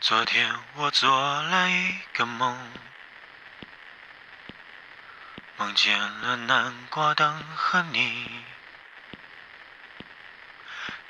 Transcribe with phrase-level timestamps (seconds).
[0.00, 1.10] 昨天我做
[1.42, 2.56] 了一个梦，
[5.58, 8.26] 梦见了南瓜灯和你，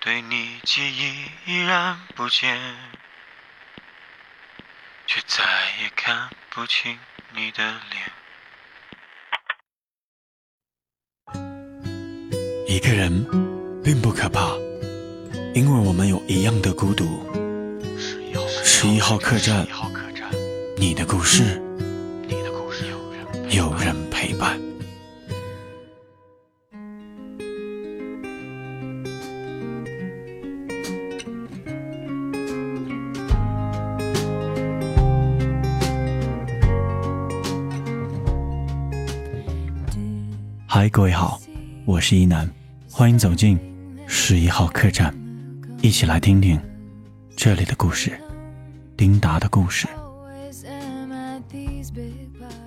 [0.00, 2.58] 对你记忆依然不减，
[5.06, 5.44] 却再
[5.80, 6.98] 也看不清
[7.30, 8.12] 你的脸。
[12.66, 13.24] 一个人
[13.84, 14.40] 并不可怕，
[15.54, 17.39] 因为我们有一样的孤独。
[18.82, 19.66] 十一号客栈，
[20.78, 21.60] 你的故事，
[23.50, 24.58] 有人陪伴。
[40.66, 41.38] 嗨，各位好，
[41.84, 42.50] 我是一楠，
[42.90, 43.58] 欢迎走进
[44.06, 45.14] 十一号客栈，
[45.82, 46.58] 一起来听听
[47.36, 48.18] 这里的故事。
[49.00, 49.88] 丁达的故事。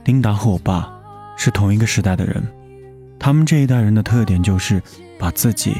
[0.03, 0.92] 丁达和我爸
[1.38, 2.44] 是同一个时代的人，
[3.20, 4.81] 他们这一代人的特点就是
[5.20, 5.80] 把自己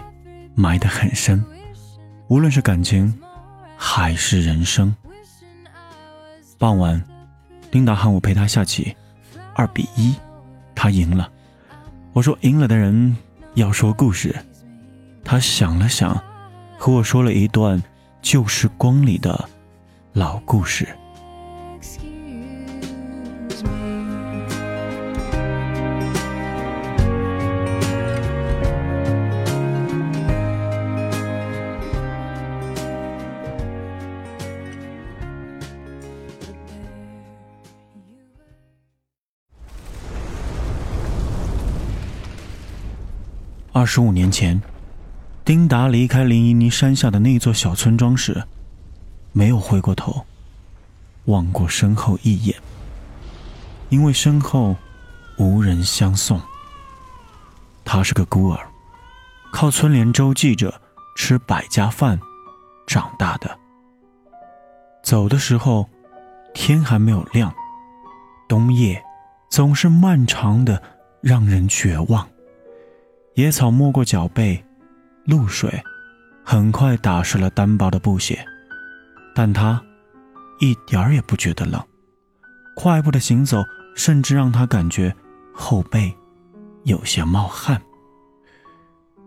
[0.54, 1.44] 埋得很深，
[2.28, 3.20] 无论是感情
[3.76, 4.95] 还是人生。
[6.60, 7.04] 傍晚，
[7.72, 8.95] 丁达喊我陪他下棋，
[9.56, 10.14] 二比一，
[10.76, 11.32] 他赢了。
[12.14, 13.17] 我说赢了的人
[13.56, 14.36] 要说故事。
[15.23, 16.16] 他想了想，
[16.78, 17.82] 和我说了一段
[18.22, 19.50] 旧时光里的。
[20.14, 20.88] 老故事。
[43.72, 44.61] 二十五年前，
[45.44, 48.44] 丁达离开林依尼山下的那座小村庄时。
[49.34, 50.26] 没有回过头，
[51.26, 52.56] 望过身后一眼，
[53.89, 54.76] 因为身后
[55.38, 56.39] 无人相送。
[57.83, 58.60] 他是个孤儿，
[59.52, 60.80] 靠村连周记着
[61.17, 62.20] 吃百家饭
[62.88, 63.60] 长大的。
[65.04, 65.89] 走的时候，
[66.54, 67.54] 天还没有亮，
[68.48, 69.04] 冬夜
[69.50, 70.82] 总是漫长的，
[71.21, 72.26] 让人绝望。
[73.33, 74.64] 野草没过脚背，
[75.26, 75.83] 露水
[76.45, 78.45] 很快打湿了单薄的布鞋。
[79.36, 79.82] 但他
[80.60, 81.82] 一点儿也不觉得冷，
[82.76, 83.64] 快步的行走
[83.95, 85.16] 甚至让他感觉
[85.54, 86.16] 后背
[86.83, 87.82] 有些冒汗。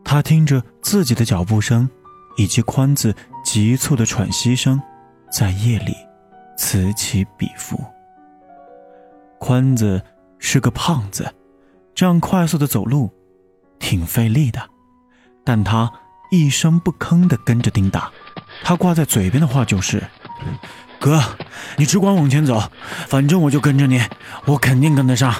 [0.04, 1.88] 他听着自己的脚步声
[2.36, 4.80] 以及宽子急促的喘息声，
[5.30, 5.94] 在夜里
[6.56, 7.84] 此起彼伏。
[9.38, 10.00] 宽子
[10.38, 11.34] 是个胖子，
[11.94, 13.10] 这样快速的走路
[13.78, 14.70] 挺费力的，
[15.44, 15.92] 但他
[16.30, 18.10] 一声不吭地跟着丁达。
[18.62, 20.02] 他挂在嘴边的话就是
[20.98, 21.22] ：“哥，
[21.76, 22.62] 你只管往前走，
[23.06, 24.02] 反正我就跟着你，
[24.46, 25.34] 我肯定跟得上。”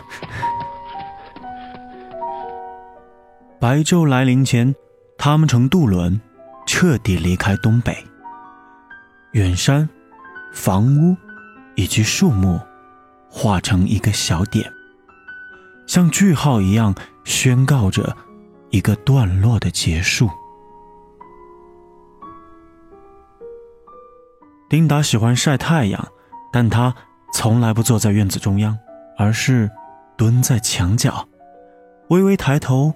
[3.59, 4.75] 白昼来临前，
[5.19, 6.21] 他们乘渡轮
[6.67, 7.97] 彻底离开东北。
[9.33, 9.89] 远山、
[10.55, 11.17] 房屋
[11.75, 12.61] 以及树木
[13.29, 14.71] 化成一个小点，
[15.87, 16.95] 像句号一样
[17.25, 18.17] 宣告着
[18.71, 20.31] 一个段落的结束。
[24.77, 26.09] 琳达喜欢晒太阳，
[26.53, 26.95] 但她
[27.33, 28.77] 从来不坐在院子中央，
[29.17, 29.71] 而是
[30.19, 31.27] 蹲在墙角，
[32.09, 32.93] 微微抬头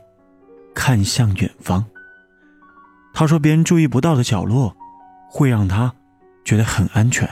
[0.74, 1.86] 看向远方。
[3.14, 4.76] 他说：“别人注意不到的角落，
[5.30, 5.90] 会让他
[6.44, 7.26] 觉得很安全。”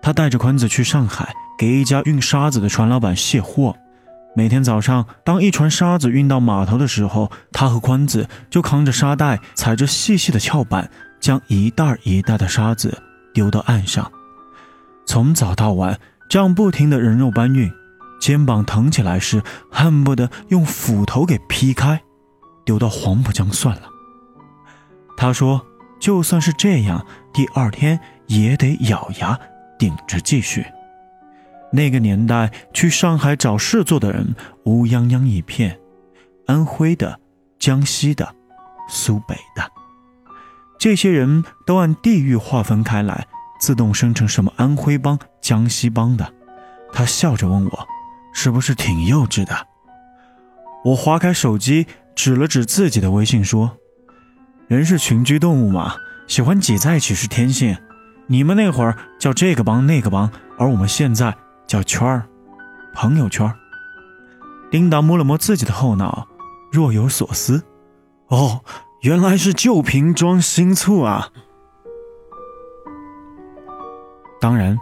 [0.00, 3.76] 他带着宽子去上海，给一家运沙子的船老板卸货。
[4.34, 10.90] 每天早上，当一船沙子运到码头的时候，他和宽子就扛着沙袋，踩着细细的壳板。
[11.22, 13.00] 将一袋一袋的沙子
[13.32, 14.10] 丢到岸上，
[15.06, 17.72] 从早到晚这样不停的人肉搬运，
[18.20, 19.40] 肩膀疼起来时
[19.70, 22.02] 恨不得用斧头给劈开，
[22.64, 23.82] 丢到黄浦江算了。
[25.16, 25.64] 他说
[26.00, 29.38] ：“就算是这样，第二天也得咬牙
[29.78, 30.66] 顶着继续。”
[31.72, 35.78] 那个年代去上海找事做的人乌泱泱一片，
[36.46, 37.20] 安徽的、
[37.60, 38.34] 江西的、
[38.88, 39.81] 苏北的。
[40.82, 43.28] 这些人都按地域划分开来，
[43.60, 46.34] 自动生成什么安徽帮、江西帮的。
[46.92, 47.88] 他笑着问我
[48.34, 49.68] ：“是不是挺幼稚的？”
[50.86, 51.86] 我划开手机，
[52.16, 53.76] 指了指自己的微信说
[54.66, 55.94] ：“人是群居动物嘛，
[56.26, 57.78] 喜欢挤在一起是天性。
[58.26, 61.32] 你们那会儿叫这个帮那个帮，而我们现在
[61.64, 62.26] 叫圈儿，
[62.92, 63.48] 朋友圈。”
[64.68, 66.26] 丁达摸了摸自己的后脑，
[66.72, 67.62] 若有所思
[68.26, 68.62] ：“哦。”
[69.02, 71.28] 原来是旧瓶装新醋啊！
[74.40, 74.78] 当然，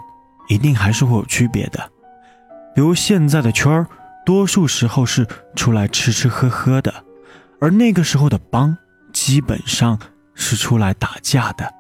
[0.47, 1.91] 一定还是会有区别的。
[2.75, 3.87] 比如现在的圈儿，
[4.27, 5.27] 多数时候是
[5.57, 6.93] 出来吃吃喝喝的，
[7.63, 8.77] 而那个时候的帮，
[9.11, 9.99] 基本上
[10.35, 11.73] 是出来打架的，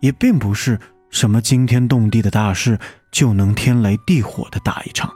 [0.00, 0.76] 也并不是
[1.10, 2.76] 什么惊天动地的大事
[3.12, 5.08] 就能天雷地火的打一场，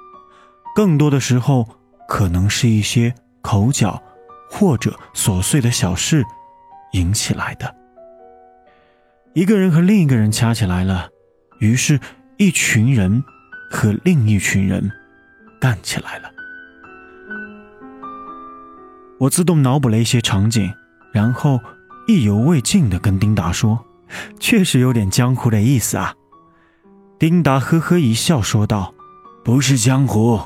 [0.77, 1.67] 更多的时候
[2.07, 4.01] 可能是一些口角
[4.49, 6.25] 或者琐碎的小事
[6.93, 7.75] 引起来的。
[9.35, 11.09] 一个人和另一个人掐起来了，
[11.61, 12.01] 于是，
[12.39, 13.23] 一群人
[13.71, 14.91] 和另一群人。
[15.61, 16.31] 干起来了！
[19.19, 20.73] 我自动脑补了一些场景，
[21.13, 21.59] 然后
[22.07, 23.85] 意犹未尽地跟丁达说
[24.39, 26.15] ：“确实有点江湖的意思啊。”
[27.19, 28.95] 丁达呵呵一笑，说道
[29.45, 30.41] ：“不是江湖，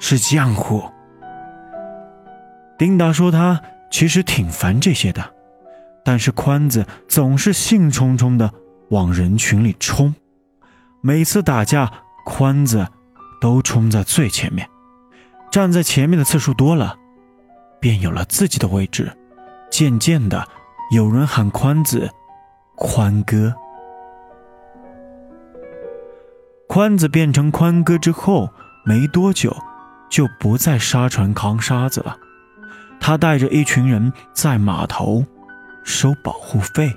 [0.00, 0.82] 是浆糊。”
[2.76, 3.62] 丁达说他
[3.92, 5.32] 其实挺烦这些的，
[6.08, 8.50] 但是宽子总是兴冲冲地
[8.88, 10.14] 往人群里冲，
[11.02, 11.92] 每次打架，
[12.24, 12.88] 宽子。
[13.42, 14.68] 都冲在最前面，
[15.50, 16.96] 站在前面的次数多了，
[17.78, 19.12] 便有了自己的位置。
[19.70, 20.48] 渐渐的，
[20.92, 22.10] 有人喊宽子，
[22.74, 23.54] 宽哥。
[26.66, 28.48] 宽子变成宽哥之后，
[28.84, 29.54] 没多久
[30.08, 32.16] 就不再沙船扛沙子了。
[32.98, 35.24] 他带着一群人在码头
[35.88, 36.94] 收保护费，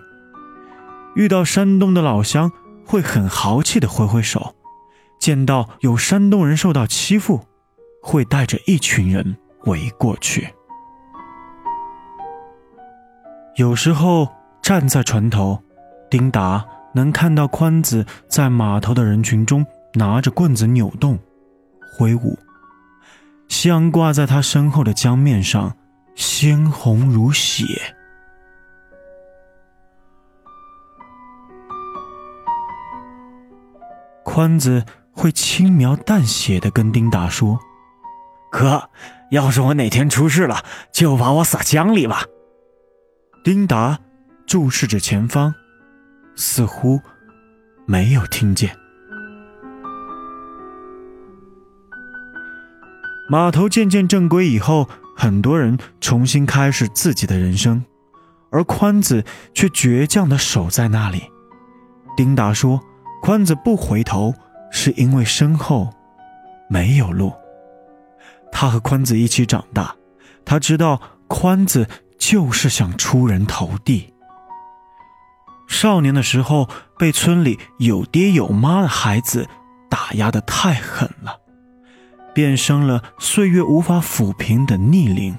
[1.15, 2.51] 遇到山东的老乡，
[2.85, 4.53] 会很豪气的挥挥手。
[5.17, 7.39] 见到有山东人受到欺负，
[8.03, 10.49] 会带着一群人围过去。
[13.55, 14.27] 有时候
[14.61, 15.57] 站在船头，
[16.09, 21.17] 丁达能看到宽子在码头的人群中拿着棍子扭动、
[21.97, 22.37] 挥舞，
[23.47, 25.73] 夕阳挂在他身后的江面上，
[26.15, 27.63] 鲜红如血。
[34.41, 34.83] 宽子。
[35.13, 37.59] 会轻描淡写的跟丁达说
[38.49, 38.89] ：“哥，
[39.29, 42.23] 要是我哪天出事了，就把我撒江里吧。”
[43.43, 43.99] 丁达
[44.47, 45.53] 注视着前方，
[46.35, 47.01] 似乎
[47.85, 48.75] 没有听见。
[53.29, 57.83] 码头渐渐正规以后，很多人重新开始自己的人生，
[58.49, 61.23] 而宽子却倔强的守在那里。
[62.15, 62.81] 丁达说
[63.21, 64.33] ：“宽子不回头。”
[64.73, 65.89] 是因为身后
[66.69, 67.33] 没有路。
[68.53, 69.93] 他和宽子一起长大，
[70.45, 71.85] 他知道宽子
[72.17, 74.13] 就是想出人头地。
[75.67, 79.45] 少年的时候被村里有爹有妈的孩子
[79.89, 81.41] 打压的太狠了，
[82.33, 85.37] 便生了岁月无法抚平的逆鳞。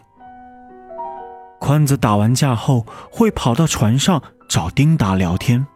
[1.59, 5.67] 宽子打完架后会跑到船上找丁达聊天。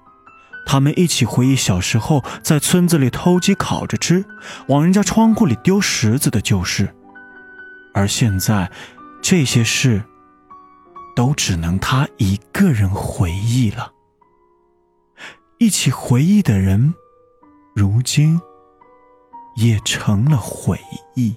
[0.66, 4.24] 他们一起回忆小时候在村子里偷鸡烤着吃，
[4.66, 6.92] 往人家窗户里丢石子的旧事，
[7.94, 8.70] 而现在，
[9.22, 10.02] 这些事
[11.14, 13.92] 都只能他一个人回忆了。
[15.58, 16.92] 一起回忆的人，
[17.74, 18.38] 如今
[19.54, 20.78] 也成了回
[21.14, 21.36] 忆。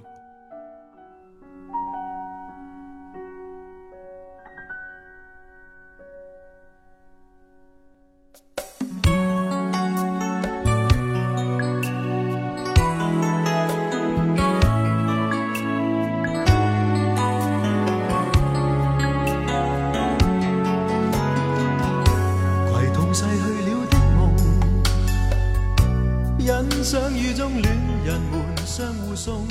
[26.90, 27.72] 相遇中，恋
[28.04, 29.48] 人们相欢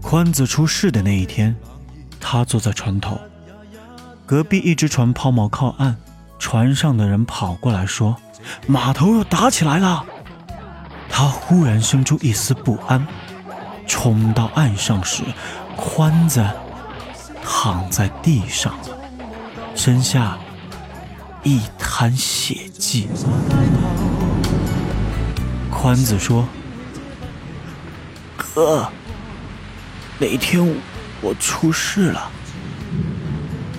[0.00, 1.54] 宽子出事的那一天，
[2.18, 3.20] 他坐在船头，
[4.24, 5.94] 隔壁一只船抛锚靠岸，
[6.38, 8.16] 船上的人跑过来说
[8.66, 10.02] ：“码头又打起来了。”
[11.10, 13.06] 他忽然生出一丝不安，
[13.86, 15.22] 冲到岸上时，
[15.76, 16.42] 宽子
[17.44, 18.74] 躺在地上，
[19.74, 20.38] 身下
[21.42, 23.10] 一滩血迹。
[25.70, 26.46] 宽子说
[28.54, 28.86] ：“呃，
[30.18, 30.62] 哪天
[31.22, 32.30] 我出事了，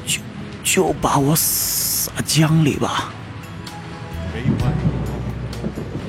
[0.06, 0.20] 就
[0.64, 3.14] 就把我撒江里吧，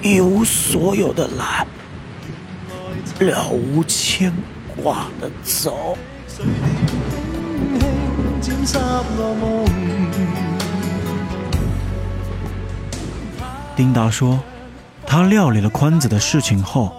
[0.02, 1.66] 一无所有的来，
[3.26, 4.32] 了无牵
[4.82, 5.98] 挂的走。”
[13.76, 14.40] 丁达说。
[15.06, 16.92] 他料理了宽子的事情后，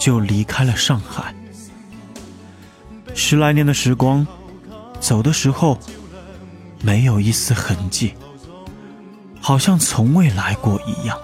[0.00, 1.32] 就离开了上海。
[3.14, 4.26] 十来年的时光，
[4.98, 5.78] 走的时候
[6.80, 8.14] 没有一丝痕迹，
[9.40, 11.16] 好像从未来过一样。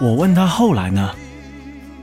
[0.00, 1.14] 我问他后来呢？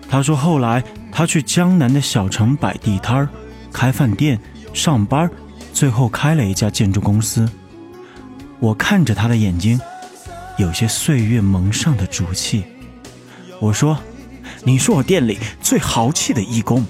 [0.07, 3.27] 他说后来他去江南的小城摆地摊儿、
[3.73, 4.39] 开饭店、
[4.71, 5.29] 上班，
[5.73, 7.49] 最后开了一家建筑公司。
[8.59, 9.79] 我看着他的眼睛，
[10.57, 12.65] 有些岁月蒙上的浊气。
[13.59, 13.97] 我说
[14.65, 16.85] ：“你是我店里最豪气的义工。”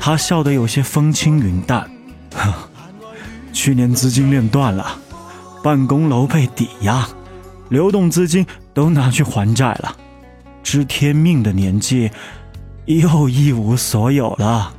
[0.00, 1.88] 他笑得有些风轻云淡。
[3.52, 4.98] 去年资金链断了，
[5.62, 7.06] 办公楼被抵押，
[7.68, 9.96] 流动资金都拿去还债了，
[10.62, 12.10] 知天命的年纪
[12.86, 14.72] 又一无所有了。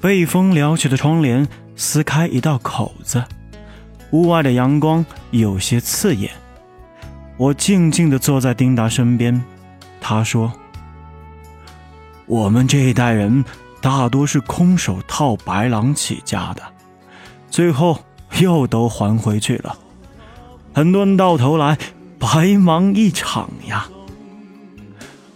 [0.00, 1.46] 被风撩起的窗帘
[1.76, 3.22] 撕开一道口子，
[4.10, 6.30] 屋外的阳光有些刺眼。
[7.36, 9.42] 我静静地坐在丁达身边，
[10.00, 10.52] 他说
[12.26, 13.44] ：“我们这一代人
[13.80, 16.62] 大多是空手套白狼起家的。”
[17.50, 17.98] 最后
[18.40, 19.76] 又都还回去了，
[20.72, 21.76] 很多人到头来
[22.18, 23.88] 白忙一场呀。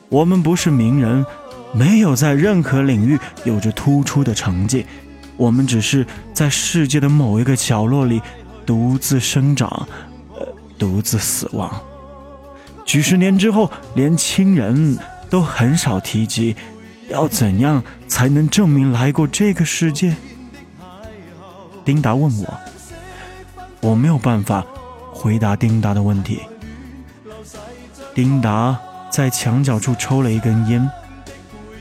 [0.08, 1.26] 我们不是名人，
[1.72, 4.86] 没有在任何领域有着突出的成绩，
[5.36, 8.22] 我们只是在世界的某一个角落里
[8.64, 9.88] 独自生长，
[10.38, 10.46] 呃，
[10.78, 11.68] 独自死亡。
[12.84, 14.98] 几十年之后，连亲人
[15.28, 16.54] 都很少提及，
[17.08, 20.14] 要怎样才能证明来过这个世界？
[21.84, 22.54] 丁达问我，
[23.80, 24.64] 我没有办法
[25.12, 26.40] 回答丁达的问题。
[28.14, 28.78] 丁达
[29.10, 30.88] 在墙角处抽了一根烟，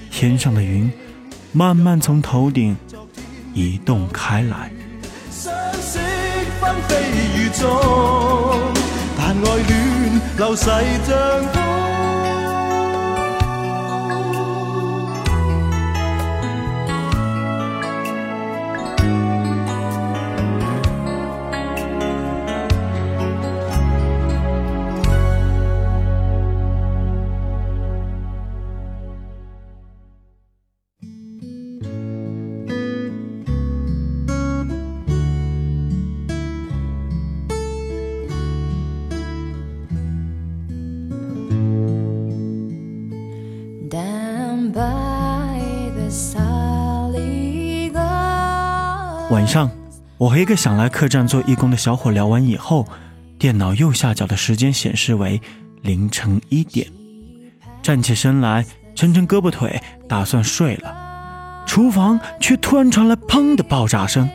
[0.10, 0.91] 天上的云
[1.51, 2.75] 慢慢从头顶
[3.53, 4.72] 移动开来。
[10.38, 10.66] 流逝
[11.06, 11.92] 像风。
[49.53, 49.69] 上，
[50.17, 52.88] 我和一个想来客栈做义工的小伙聊完以后，
[53.38, 55.39] 电脑右下角的时间显示为
[55.83, 56.88] 凌晨一点。
[57.83, 59.79] 站起身来，抻抻胳膊腿，
[60.10, 64.27] 打算睡了，厨房却突然传来“砰”的爆炸声。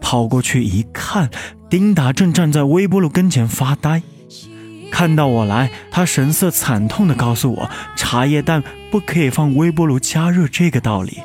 [0.00, 1.28] 跑过去一看，
[1.68, 4.00] 丁达正站在微波炉跟前发呆。
[4.90, 11.18] 看到我来，他神色惨痛地告诉我：“茶叶蛋不可以放微波炉加热这个道理。”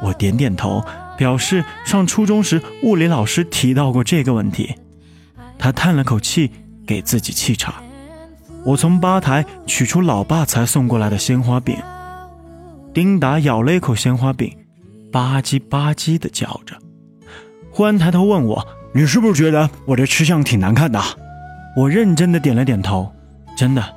[0.00, 0.84] 我点点头。
[1.20, 4.74] 表示上初中时物理老师提到过这个问题，
[5.58, 6.50] 他叹了口气，
[6.86, 7.74] 给自己沏茶。
[8.64, 11.76] 我从吧台取出老爸才送过来的鲜花饼，
[12.94, 14.50] 丁达咬了一口鲜花饼，
[15.12, 16.74] 吧唧吧唧的叫着，
[17.70, 20.98] 忽然抬头问我：“你是不是觉得我这吃相挺难看的？”
[21.76, 23.12] 我认真的点了点头，
[23.54, 23.94] 真的，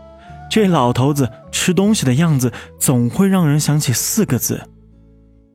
[0.51, 4.67] 这老头子吃东西的样子总会让人想起四个字：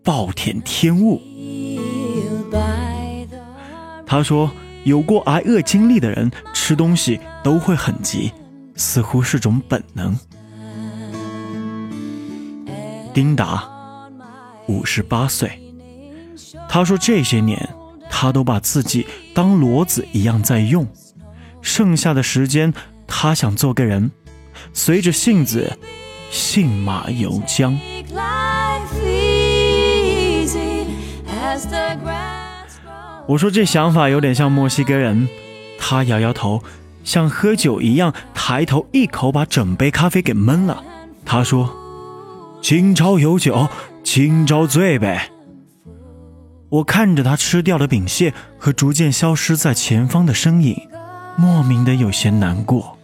[0.03, 1.21] 暴殄天物。
[4.07, 4.51] 他说
[4.85, 8.33] ：“有过挨饿经历的人吃东西都会很急，
[8.75, 10.19] 似乎是种本能。”
[13.13, 13.69] 丁达，
[14.67, 15.61] 五十八岁。
[16.69, 17.69] 他说：“这些年，
[18.09, 20.87] 他都把自己当骡子一样在用，
[21.61, 22.73] 剩下的时间，
[23.07, 24.11] 他想做个人，
[24.73, 25.79] 随着性子，
[26.31, 27.77] 信马由缰。”
[33.29, 35.29] 我说这想法有点像墨西哥人，
[35.79, 36.63] 他摇摇头，
[37.05, 40.83] 像喝酒一样抬头一口把整杯咖啡给闷了。
[41.27, 41.71] 他说
[42.63, 43.69] ：“今朝有酒
[44.03, 45.31] 今朝醉呗。”
[46.71, 50.89] 我看着他吃掉的饼屑和逐渐消失在前方的身影，
[51.37, 52.99] 莫名的有些难过。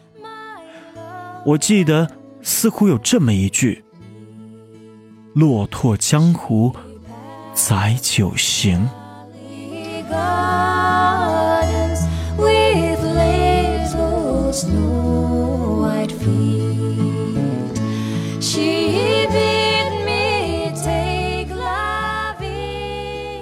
[1.45, 2.09] 我记得
[2.41, 3.85] 似乎有这么一句
[5.37, 6.75] ：“落拓江湖，
[7.53, 8.89] 载酒行。”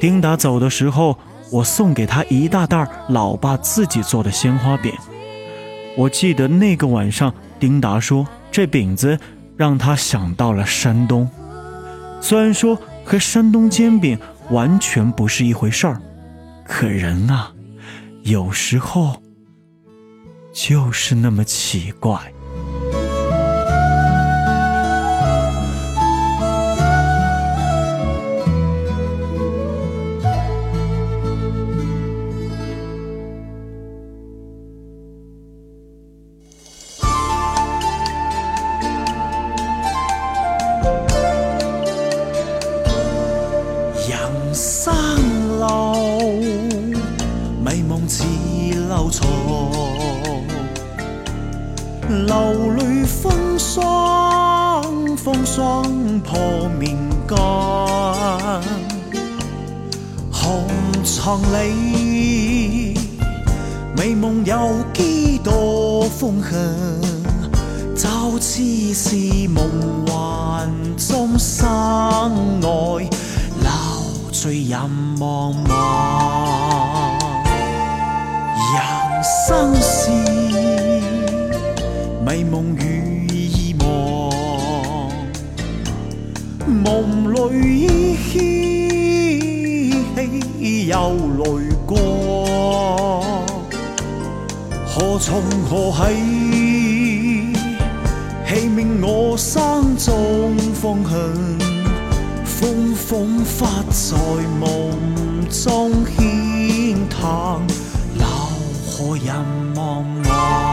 [0.00, 1.16] 丁达走的时候，
[1.50, 4.92] 我送给他一大袋老爸自己做的鲜花饼。
[5.96, 9.16] 我记得那个晚上，丁达说这饼子
[9.56, 11.28] 让他想到了山东，
[12.20, 14.18] 虽然说和山东煎饼
[14.50, 16.00] 完全不是一回事儿。
[16.74, 17.52] 可人啊，
[18.22, 19.22] 有时候
[20.54, 22.32] 就是那么奇怪。
[61.24, 62.98] 尘里，
[63.96, 67.00] 美梦有几多风痕？
[67.94, 68.08] 就
[68.40, 68.60] 似
[68.92, 69.64] 是梦
[70.04, 71.70] 幻中生
[72.60, 73.08] 爱。
[74.32, 74.80] 醉人
[75.16, 77.16] 茫茫，
[78.74, 78.82] 人
[79.46, 80.10] 生是
[82.26, 83.88] 美梦与意忘，
[86.66, 88.01] 梦里
[90.92, 90.98] 有
[91.38, 91.98] 泪光，
[94.86, 97.54] 何从何起，
[98.46, 101.10] 器命我生中方向。
[102.44, 104.14] 风风发在
[104.60, 104.90] 梦
[105.48, 107.58] 中牵叹，
[108.14, 108.26] 留
[108.86, 109.34] 何人
[109.74, 110.71] 望望？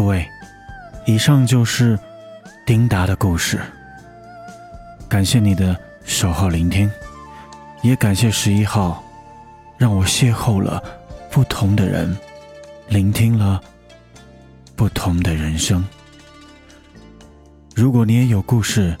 [0.00, 0.26] 各位，
[1.04, 1.98] 以上就是
[2.64, 3.60] 丁达的故事。
[5.10, 6.90] 感谢你的守候聆听，
[7.82, 9.04] 也感谢十一号，
[9.76, 10.82] 让我邂逅了。
[11.30, 12.16] 不同的人，
[12.88, 13.60] 聆听了
[14.74, 15.84] 不同的人生。
[17.74, 18.96] 如果你也有故事，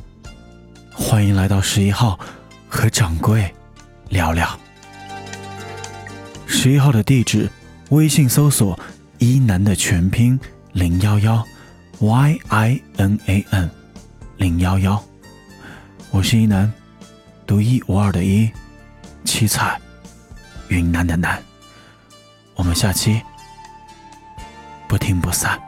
[0.92, 2.20] 欢迎来到十一号
[2.68, 3.50] 和掌柜
[4.10, 4.46] 聊聊。
[6.46, 7.48] 十一号的地址，
[7.88, 8.78] 微信搜索
[9.16, 10.38] “一南”的全拼
[10.72, 11.44] 零幺幺
[11.98, 13.70] ，Y I N A N
[14.36, 15.02] 零幺幺。
[16.10, 16.72] 我是一南，
[17.46, 18.48] 独一无二的一，
[19.24, 19.80] 七彩
[20.68, 21.42] 云南的南。
[22.54, 23.20] 我们下期
[24.86, 25.60] 不听不散。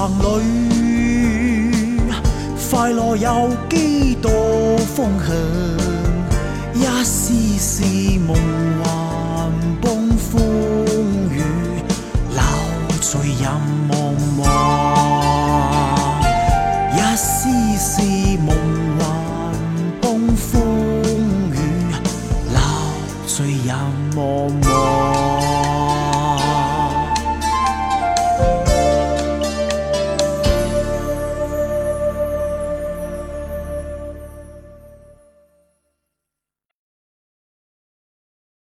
[0.00, 1.70] 行旅，
[2.70, 5.36] 快乐有几多方向？
[6.72, 7.84] 一丝丝
[8.20, 8.34] 梦
[8.82, 8.89] 幻